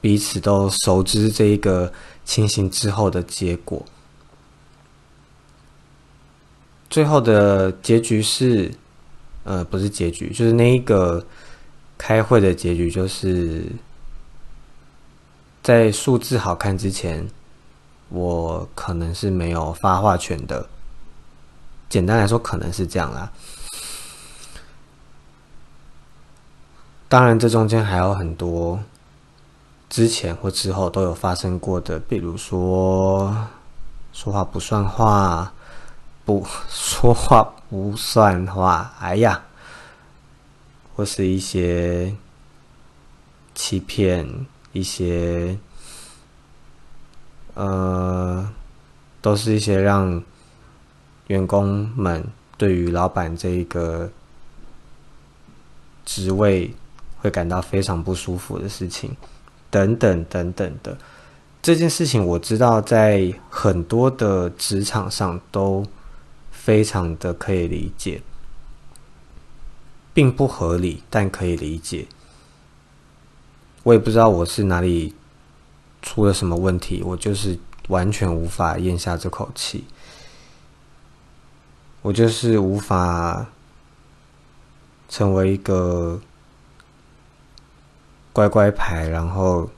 [0.02, 1.94] 彼此都熟知这一个
[2.26, 3.86] 情形之后的结果。
[6.90, 8.74] 最后的结局是，
[9.44, 11.24] 呃，不是结局，就是那一个
[12.00, 13.64] 开会的结局，就是
[15.62, 17.30] 在数字好看之前，
[18.10, 20.68] 我可能是没有发话权的。
[21.88, 23.32] 简单来说，可能是这样啦。
[27.08, 28.80] 当然，这中间还有很多
[29.90, 33.48] 之前或之后都有发生过的，比如说
[34.12, 35.54] 说话不算话。
[36.26, 39.44] 不说话不算话，哎呀，
[40.96, 42.16] 或是一些
[43.56, 45.58] 欺骗，一些
[47.56, 48.50] 呃，
[49.22, 50.24] 都是一些让
[51.28, 52.26] 员工们
[52.58, 54.10] 对于老板这一个
[56.06, 56.74] 职位
[57.18, 59.16] 会感到非常不舒服的事情，
[59.70, 60.98] 等等等等的。
[61.62, 65.86] 这件事情我知道，在很多的职场上都
[66.70, 68.22] 非常的可以理解，
[70.14, 72.06] 并不合理，但可以理解。
[73.82, 75.16] 我也不知道我是哪里
[76.04, 79.86] 出了什么问题，我就是完全无法咽下这口气，
[82.04, 83.48] 我就是无法
[85.10, 86.22] 成为一个
[88.32, 89.72] 乖乖牌，然后。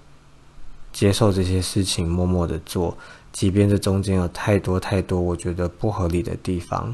[0.93, 2.97] 接受这些事情，默默的做，
[3.31, 6.93] 即便这中间有太多太多我觉得不合理的地方，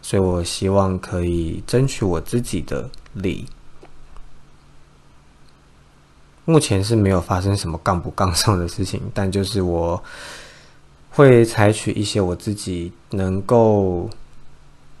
[0.00, 3.46] 所以我希望可以争取我自己的利。
[6.44, 10.02] 目前是没有发生什么杠不杠上的事情，但就是我
[11.10, 14.10] 会采取一些我自己能够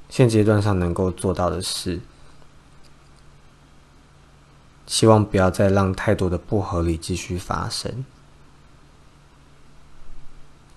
[0.08, 2.00] 现阶段上能够做到的事。
[4.86, 8.04] 希望不要再让太多的不合理继续发生。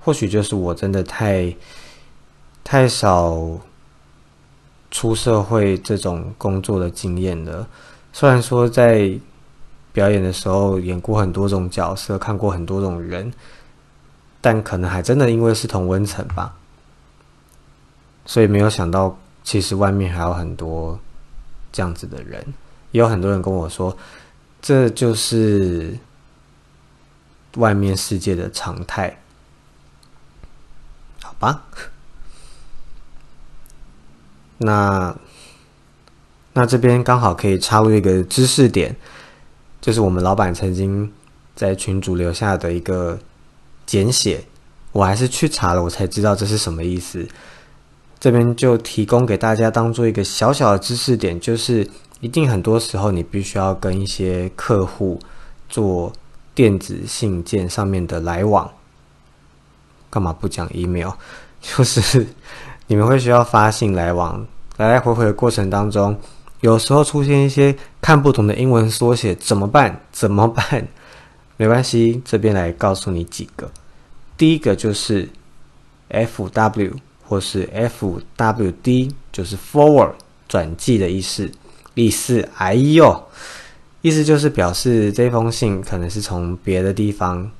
[0.06, 1.52] 或许就是我真的太
[2.63, 3.60] 太少
[4.91, 7.68] 出社会这种工作的经验了。
[8.13, 9.12] 虽然说在
[9.91, 13.34] 表演的时候演过很多种角色，看过很多种人，
[14.41, 16.56] 但可能还真的因为是同温层吧，
[18.28, 21.00] 所以没有想到其实外面还有很多
[21.72, 22.46] 这样子的人。
[22.91, 23.98] 也有很多人跟我说，
[24.62, 25.98] 这就是
[27.56, 29.18] 外面世界的常态，
[31.45, 31.63] 好吧？
[34.58, 35.15] 那
[36.53, 38.95] 那这边刚好可以插入一个知识点，
[39.81, 41.12] 就是我们老板曾经
[41.55, 43.19] 在群主留下的一个
[43.86, 44.43] 简写，
[44.91, 47.27] 我还是去查了，我才知道这是什么意思。
[48.19, 51.88] 这边就提供给大家当做一个小小的知识点，就是。
[52.21, 55.19] 一定很多时候，你必须要跟一些客户
[55.67, 56.12] 做
[56.55, 58.71] 电子信件上面的来往。
[60.15, 61.10] 干嘛不讲 email？
[61.60, 62.25] 就是
[62.88, 64.47] 你们会需要发信来往，
[64.78, 66.17] 来来回回的过程当中，
[66.62, 69.99] 有时候出现一些看不懂的英文缩写，怎么办？
[70.13, 70.88] 怎么办？
[71.58, 73.69] 没关系，这边来告诉你几个。
[74.38, 75.28] 第一个就是
[76.08, 76.93] F W
[77.28, 80.13] 或是 F W D，就是 forward
[80.47, 81.51] 转寄的意思。
[81.93, 83.21] 意思，哎呦，
[84.01, 87.51] 意思就是表示这封信可能是从别的地方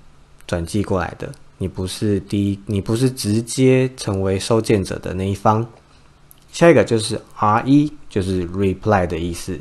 [0.48, 5.66] 转寄过来的，你不是第一，你不是直接成为收件者的那一方。
[6.52, 9.60] 下一个就是 R E，就是 reply 的意思，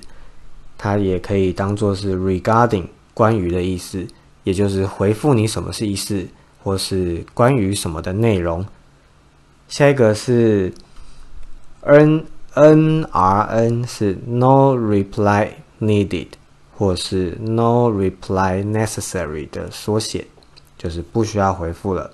[0.76, 4.06] 它也可以当做是 regarding 关于的意思，
[4.44, 6.26] 也就是回复你什么是意思，
[6.62, 8.64] 或是关于什么的内容。
[9.68, 10.72] 下一个是
[11.80, 12.24] N。
[12.56, 15.48] N R N 是 No reply
[15.80, 16.28] needed，
[16.76, 20.24] 或是 No reply necessary 的缩写，
[20.84, 22.12] 就是不需要回复了。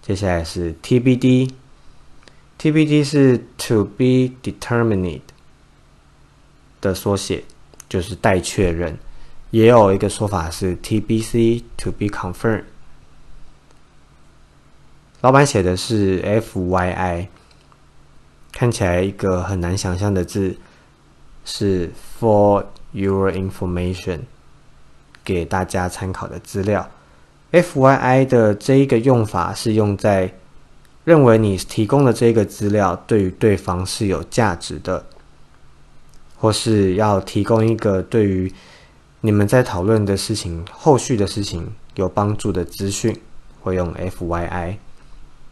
[0.00, 5.22] 接下来是 T B D，T B D 是 To be determined
[6.80, 7.42] 的缩写，
[7.88, 8.96] 就是待确认。
[9.50, 12.66] 也有一个说法是 T B C，To be confirmed。
[15.22, 17.28] 老板写的是 F Y I。
[18.52, 20.56] 看起来一个很难想象的字
[21.44, 24.20] 是 “for your information”，
[25.24, 26.88] 给大家参考的资料。
[27.52, 30.32] F Y I 的这一个用法是用在
[31.04, 35.06] 认为你提供的这个资料对于对方是有价值的，
[36.36, 38.52] 或是要提供一个对于
[39.20, 43.18] 你们在讨论的事情、后续的事情有帮助的资讯，
[43.62, 44.78] 会用 F Y I。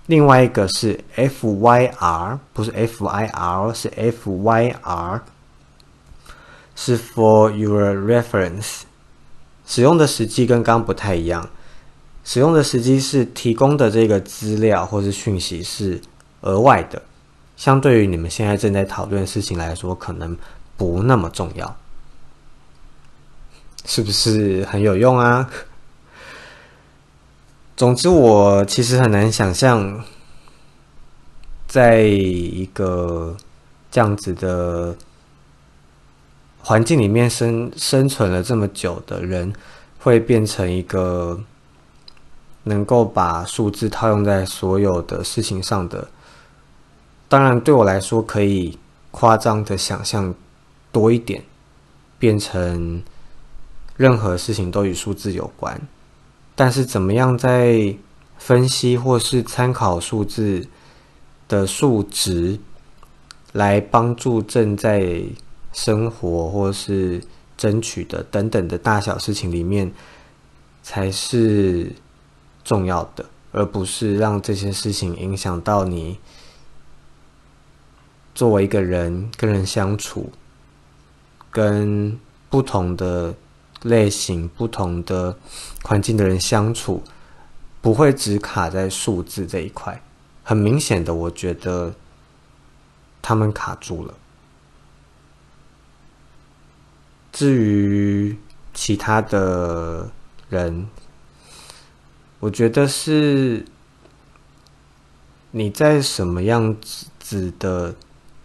[0.06, 5.22] 另外一个是 F Y R，不是 F I R，是 F Y R，
[6.76, 8.82] 是 For your reference。
[9.66, 11.48] 使用的时机跟刚不太一样，
[12.24, 16.00] 使用的时机是提供的这个资料或是讯息是
[16.40, 17.00] 额外的，
[17.56, 20.36] 相对于你们现在正在讨论的事情来说，可能
[20.76, 21.76] 不那么重要，
[23.84, 25.48] 是不是很有用啊？
[27.76, 30.02] 总之，我其实很难想象，
[31.66, 33.36] 在一个
[33.90, 34.96] 这样子的
[36.60, 39.52] 环境里面生生存了这么久的人，
[39.98, 41.38] 会变成一个
[42.64, 46.08] 能够把数字套用在所有的事情上的
[47.28, 48.78] 当然，对我来说可以
[49.10, 50.32] 夸张的想象
[50.92, 51.42] 多一点，
[52.18, 53.02] 变成
[53.96, 55.80] 任何事情都与数字有关。
[56.54, 57.94] 但是，怎么样在
[58.38, 60.66] 分析或是参考数字
[61.48, 62.58] 的数值，
[63.52, 65.20] 来帮助正在
[65.72, 67.20] 生活或是
[67.56, 69.90] 争取的等等的大小事情里面，
[70.82, 71.90] 才是
[72.64, 76.18] 重要的，而不是让这些事情影响到你
[78.34, 80.32] 作为一个人跟人相处，
[81.50, 82.18] 跟
[82.50, 83.34] 不同的。
[83.84, 85.36] 类型不同的
[85.82, 87.02] 环境的人相处，
[87.82, 90.00] 不会只卡在数字这一块。
[90.42, 91.92] 很明显的，我觉得
[93.20, 94.14] 他们卡住了。
[97.30, 98.38] 至于
[98.72, 100.10] 其他的
[100.48, 100.88] 人，
[102.44, 103.64] 我觉得是
[105.52, 106.76] 你在什么样
[107.18, 107.94] 子的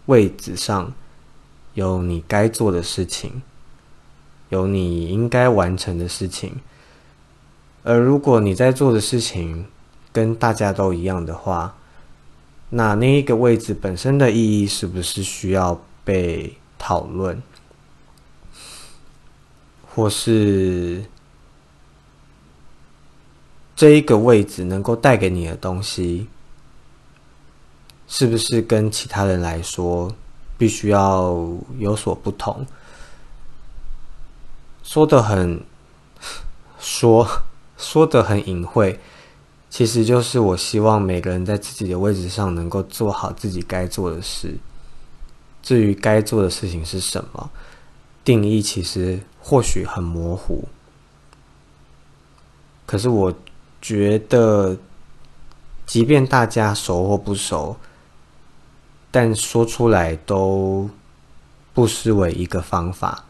[0.06, 0.94] 位置上，
[1.74, 3.42] 有你该做的事情。
[4.48, 6.60] 有你应该完成的事情，
[7.82, 9.66] 而如果你在做的事情
[10.12, 11.76] 跟大家都一样的话，
[12.70, 17.40] 那那一个位置本身的意义是不是需要被讨论，
[19.86, 21.04] 或是
[23.80, 26.28] 这一个位置能够带给你的东西，
[28.06, 30.14] 是不是跟其他人来说
[30.58, 31.34] 必须要
[31.78, 32.66] 有所不同？
[34.82, 35.58] 说的很
[36.78, 37.26] 说
[37.78, 38.98] 说的很隐晦，
[39.70, 44.58] 其实就是我希望每个人在自己的位置上能够做好自己该做的事。
[45.62, 47.50] 至于该做的事情是什么，
[48.22, 50.68] 定义其实或许很模糊。
[52.84, 53.32] 可是我
[53.80, 54.76] 觉得，
[55.86, 57.76] 即便大家熟或不熟，
[59.10, 60.88] 但说出来都
[61.72, 63.24] 不失为一个方法。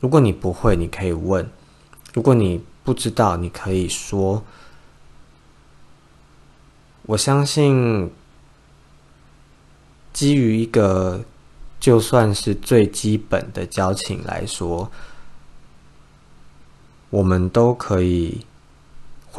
[0.00, 1.44] 如果你不会，你可以问；
[2.14, 4.42] 如果你不知道，你可以说。
[7.02, 8.10] 我相信，
[10.12, 11.24] 基于一个
[11.80, 14.90] 就算是最基本的交情来说，
[17.10, 18.46] 我们都可以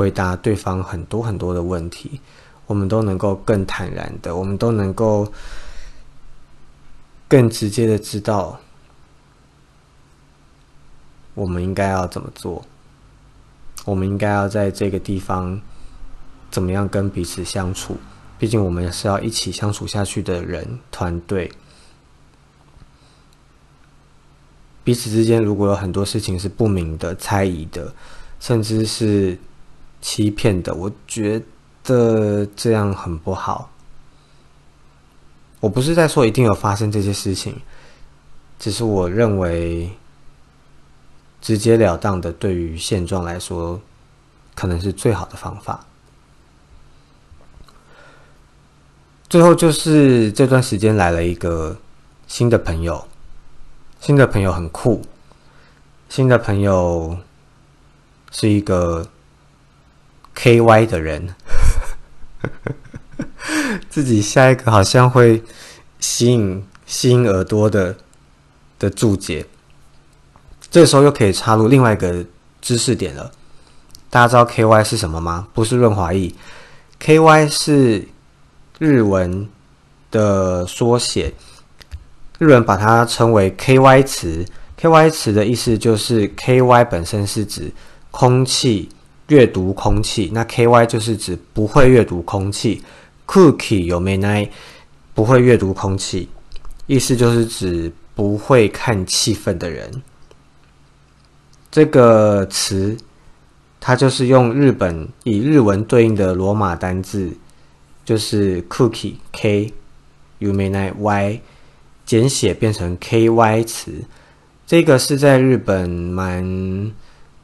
[0.02, 2.20] 回答对方很多很多的问题，
[2.66, 5.32] 我们都能够更坦然的，我们都能够
[7.28, 8.60] 更直接的知道。
[11.36, 12.66] 我们应该要怎么做？
[13.86, 15.62] 我们应该要在这个地方
[16.50, 17.96] 怎么样跟彼此相处？
[18.40, 21.52] 毕竟我们是要一起相处下去的人，团队。
[24.84, 27.94] 彼此之间如果有很多事情是不明的、猜疑的，
[28.40, 29.38] 甚至是
[30.02, 31.42] 欺骗的，我觉
[31.84, 33.72] 得这样很不好。
[35.60, 37.56] 我不是在说一定有发生这些事情，
[38.60, 39.90] 只是我认为。
[41.44, 43.82] 直截了当的，对于现状来说，
[44.54, 45.84] 可能是最好的方法。
[49.28, 51.76] 最后就是这段时间来了一个
[52.28, 53.08] 新的朋友，
[54.00, 55.02] 新的朋友很酷，
[56.10, 57.18] 新的朋友
[58.30, 59.10] 是一个
[60.34, 61.36] K Y 的人，
[63.90, 65.44] 自己下一个好像会
[66.00, 67.96] 吸引吸引耳朵的
[68.80, 69.46] 的注解。
[70.70, 72.26] 这时候又可以插入另外一个
[72.62, 73.32] 知识点了。
[74.10, 75.48] 大家知道 K Y 是什么吗？
[75.54, 76.34] 不是润滑液
[77.00, 78.08] ，K Y 是
[78.80, 79.48] 日文
[80.10, 81.34] 的缩写，
[82.40, 84.46] 日文把它称为 K Y 词。
[84.78, 87.72] K Y 词的意思就是 K Y 本身是指
[88.10, 88.90] 空气
[89.32, 92.82] 阅读空气，那 K Y 就是指不会阅读空气。
[93.26, 94.50] Cookie 有没奈
[95.14, 96.28] 不会阅读空气，
[96.86, 99.90] 意思就是指不会看气氛的人。
[101.72, 102.98] 这个词，
[103.80, 107.32] 它就是用日本以日文对应的罗马单字，
[108.04, 109.72] 就是 cookie k
[110.40, 111.40] u m a n y
[112.06, 113.94] 简写变成 ky 词。
[114.68, 116.92] 这个是在日本蛮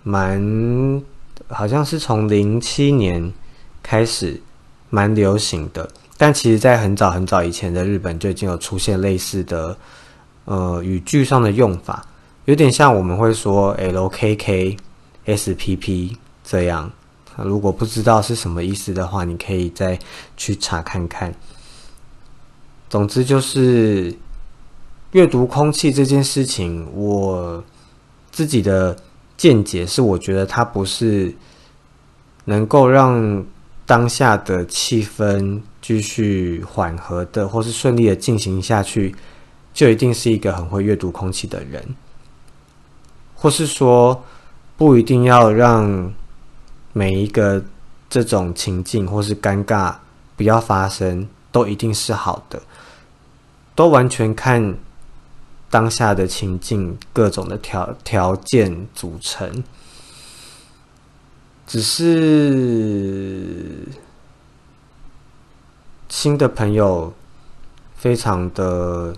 [0.04, 1.02] 蛮，
[1.50, 3.32] 好像是从零七年
[3.82, 4.42] 开始
[4.90, 9.78] 蛮流行的，但其实在很早很早以前的日本就已经有出现类似的
[10.46, 12.06] 呃语句上的用法。
[12.46, 14.78] 有点像我们会说 LKK、
[15.26, 16.92] SPP 这样。
[17.44, 20.00] 如果不知道是什么意思的话，你可以再
[20.36, 21.34] 去查看看。
[22.90, 24.16] 总之就是
[25.12, 27.64] 阅读空气这件事情，我
[28.32, 28.98] 自己的
[29.38, 31.34] 见解是，我觉得它不是
[32.46, 33.46] 能够让
[33.86, 39.16] 当下的气氛继续缓和的，或是顺利的进行下去，
[39.74, 41.82] 就一定是一个很会阅读空气的人，
[43.36, 44.24] 或是说
[44.76, 46.12] 不一定要让
[46.94, 47.64] 每一个
[48.10, 49.94] 这种情境或是尴尬
[50.36, 52.62] 不要发生，都一定是好的，
[53.76, 54.76] 都完全看
[55.70, 59.64] 当下的情境各种的条条件组成，
[61.66, 63.28] 只是。
[66.10, 67.14] 新的朋友
[67.96, 69.14] 非常的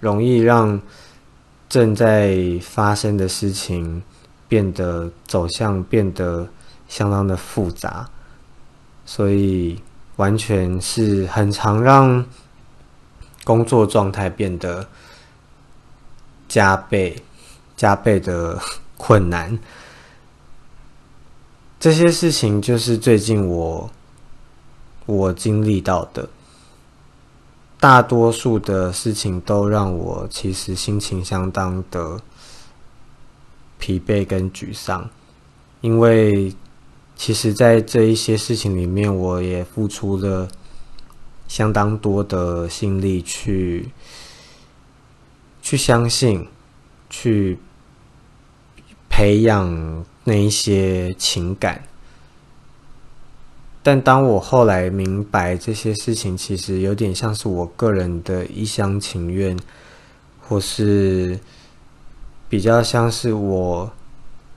[0.00, 0.78] 容易让
[1.68, 4.02] 正在发生的事情
[4.48, 6.46] 变得走向变得
[6.88, 8.10] 相当的复杂，
[9.06, 9.80] 所以
[10.16, 12.26] 完全是很常让
[13.48, 14.86] 工作状态变得
[16.46, 17.22] 加倍
[17.76, 18.60] 加倍的
[18.98, 19.58] 困难。
[21.80, 23.90] 这些事情就是最近我。
[25.06, 26.28] 我经历到的
[27.80, 32.20] 大多数的事情，都让我其实心情相当的
[33.78, 35.08] 疲惫跟沮丧，
[35.80, 36.54] 因为
[37.16, 40.46] 其实，在这一些事情里面，我也付出了
[41.48, 43.88] 相当多的心力去
[45.60, 46.46] 去相信，
[47.10, 47.58] 去
[49.08, 51.82] 培养那一些情感。
[53.82, 59.58] 但当我后来明白这些事情，其实有点像是我个人的一厢情愿，
[60.42, 61.40] 或是
[62.50, 63.90] 比较像是我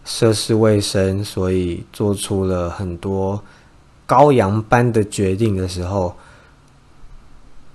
[0.03, 3.41] 涉世未深，所以做出了很多
[4.05, 6.13] 羔羊般的决定的时候，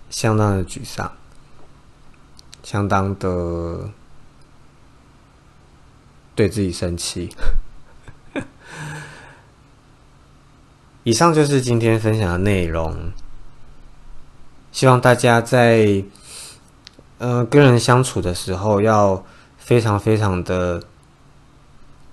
[0.09, 1.12] 相当的沮丧，
[2.62, 3.90] 相当的
[6.34, 7.34] 对自己生气。
[11.04, 13.12] 以上就是今天分享的内容。
[14.72, 16.04] 希望大家在
[17.18, 19.24] 呃跟人相处的时候，要
[19.57, 20.82] 非常非常的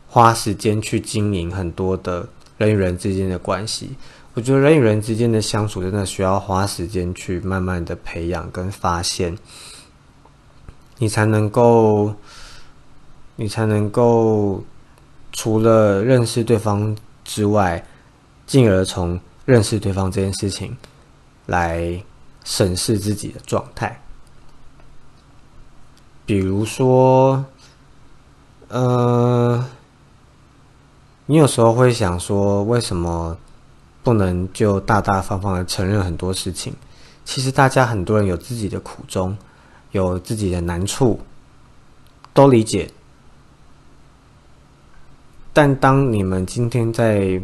[0.07, 3.97] 花时间去经营很多的人与人之间的关系。
[4.34, 9.38] 我觉得人与人之间的相处真的需要花时间去慢慢的培养跟发现，
[10.97, 12.15] 你才能够，
[13.36, 14.63] 你才能够
[15.31, 17.86] 除了认识对方之外。
[18.45, 20.75] 进而从认识对方这件事情
[21.45, 22.03] 来
[22.43, 24.01] 审视自己的状态，
[26.25, 27.45] 比如说，
[28.67, 29.65] 呃，
[31.25, 33.38] 你有时候会想说，为什么
[34.03, 36.73] 不能就大大方方的承认很多事情？
[37.25, 39.37] 其实大家很多人有自己的苦衷，
[39.91, 41.21] 有自己的难处，
[42.33, 42.91] 都理解。
[45.53, 47.41] 但当你们今天在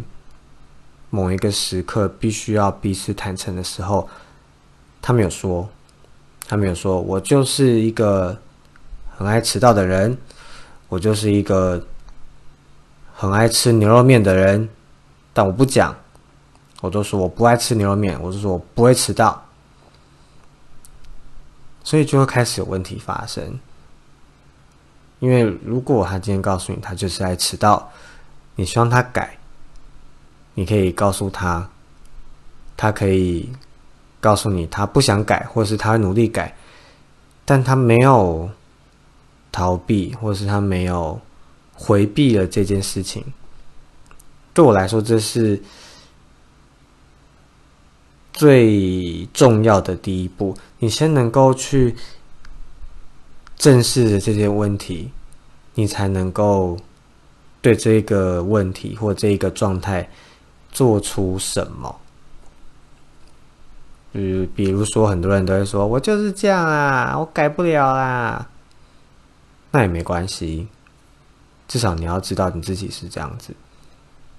[1.09, 4.09] 某一个时刻必须要彼此坦诚的时候，
[5.01, 5.69] 他没有说，
[6.47, 8.37] 他没有说，我就是一个
[9.15, 10.17] 很爱迟到的人，
[10.89, 11.85] 我就是一个
[13.13, 14.67] 很爱吃牛肉面的人，
[15.31, 15.95] 但我不讲，
[16.81, 19.43] 我都说我不爱吃牛肉面，我就说我不会迟到，
[21.83, 23.59] 所以就会开始有问题发生。
[25.19, 27.91] 因为如果他今天告诉你他就是爱迟到，
[28.55, 29.35] 你希望他改。
[30.55, 31.69] 你可以告诉他，
[32.75, 33.49] 他可以
[34.19, 36.53] 告诉你他不想改，或是他努力改，
[37.45, 38.49] 但他没有
[39.53, 41.17] 逃避，或是他没有
[41.73, 43.23] 回避了这件事情。
[44.53, 45.61] 对我来说，这是
[48.39, 50.55] 最重要的第一步。
[50.77, 51.93] 你先能够去
[53.57, 55.11] 正视这些问题，
[55.73, 56.79] 你才能够
[57.61, 60.09] 对这个问题或这一个状态。
[60.71, 61.99] 做出什么？
[64.13, 68.47] 嗯，比如说，很多人都会说：“我就是这样啊，我改不了啦。”
[69.71, 70.67] 那也没关系，
[71.67, 73.51] 至少你要知道你自己是这样子，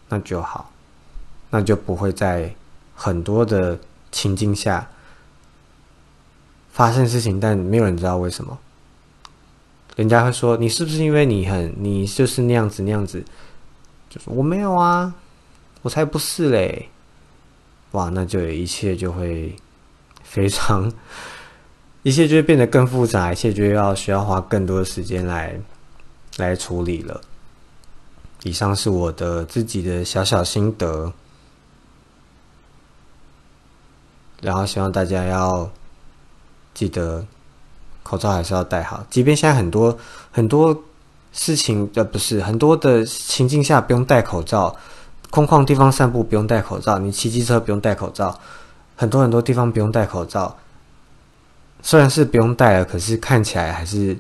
[0.09, 0.71] 那就好，
[1.51, 2.55] 那就不会在
[2.95, 3.77] 很多的
[4.13, 4.89] 情境下
[6.71, 8.59] 发生事情，但没有人知道为什么。
[9.97, 13.23] 人家会说：“你是不是因为你很，你就是那样子那样子？”
[14.09, 15.15] 就是我没有啊。
[15.83, 16.91] 我才不是嘞！
[17.93, 19.57] 哇，那就一切就会
[20.23, 20.93] 非常，
[22.03, 25.59] 一切就会变得更复杂，一切就要需要花更多的时间来
[26.37, 27.21] 来处理了。
[28.43, 31.11] 以上是我的自己的小小心得，
[34.41, 35.71] 然后希望大家要
[36.75, 37.25] 记得
[38.03, 39.97] 口罩还是要戴好，即便现在很多
[40.31, 40.77] 很多
[41.33, 44.77] 事情，呃，不是很多的情境下不用戴口罩。
[45.31, 48.37] 空旷地方散步不用戴口罩，你骑机车不用戴口罩，
[48.97, 50.57] 很多很多地方不用戴口罩。
[51.83, 54.19] 虽然是不用戴了，可是看起来还是，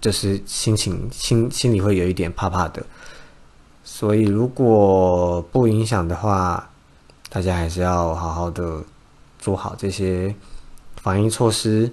[0.00, 2.80] 就是心情心心里会有一点怕怕的。
[3.82, 6.69] 所以如果不影响的话，
[7.30, 8.84] 大家还是要好好的
[9.38, 10.34] 做好这些
[10.96, 11.90] 防疫措施，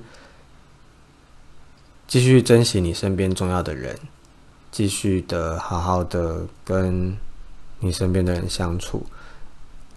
[2.05, 3.97] 继续珍惜你身边重要的人，
[4.71, 7.15] 继续的好好的跟。
[7.79, 9.05] 你身边的人相处，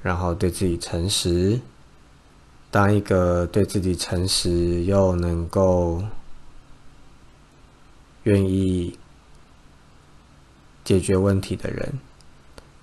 [0.02, 1.58] 然后对自己诚实，
[2.70, 6.04] 当一个对自己诚实又能够
[8.24, 8.98] 愿意
[10.84, 11.98] 解决问题的人。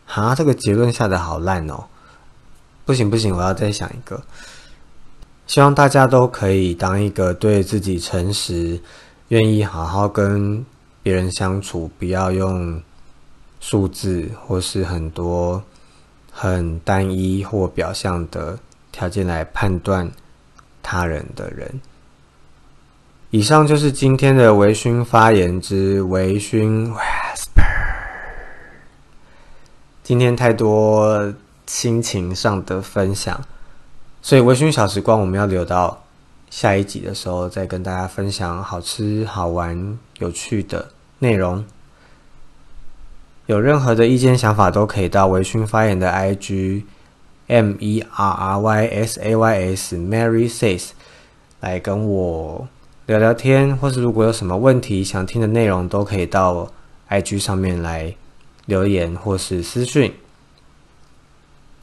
[0.08, 1.84] 哈，这个结论下的好烂哦！
[2.88, 4.20] 不行不行，我要再想一个。
[5.46, 8.82] 希望大家都可以当一个对自己诚实、
[9.28, 10.66] 愿意好好跟
[11.04, 12.82] 别人相处，不要用。
[13.60, 15.62] 数字或是很多
[16.32, 18.58] 很单一或表象的
[18.92, 20.10] 条件来判断
[20.84, 21.82] 他人的人。
[23.32, 27.64] 以上就是今天的微醺发言之微醺 whisper。
[30.04, 31.34] 今天太多
[31.68, 33.39] 心情上的分享，
[34.22, 36.01] 所以微醺小时光我们要留到
[36.49, 40.88] 下一集的时候再跟大家分享好吃、好玩、有趣的
[41.20, 41.63] 内容。
[43.47, 46.84] 有任何的意见想法都可以到微醺发言的 IG
[47.47, 50.89] M E R R Y S A Y S Mary says
[51.59, 52.68] 来跟我
[53.05, 56.72] 聊聊天，或是如果有什么问题想听的内容，都可以到
[57.09, 58.15] IG 上面来
[58.65, 60.13] 留言或是私讯。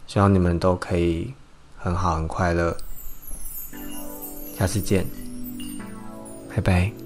[0.06, 1.34] 希望你们都可以
[1.78, 2.76] 很好很快乐，
[4.56, 5.06] 下次见，
[6.54, 7.03] 拜拜。